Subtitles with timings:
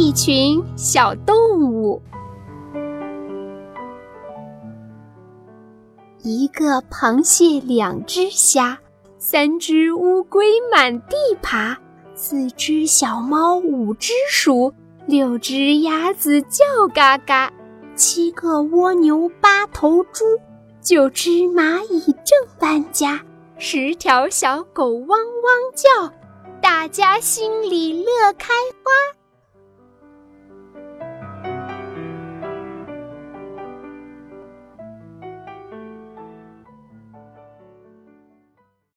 [0.00, 1.34] 一群小动
[1.72, 2.00] 物。
[6.22, 8.78] 一个螃蟹两只虾。
[9.18, 11.76] 三只乌龟满地爬。
[12.14, 14.72] 四只小猫五只鼠。
[15.04, 17.52] 六只鸭子叫嘎嘎。
[17.96, 20.24] 七个蜗牛八头猪。
[20.80, 23.20] 九只蚂蚁正搬家。
[23.58, 25.18] 十条小狗汪汪
[25.74, 26.14] 叫。
[26.62, 29.17] 大家心里乐开花。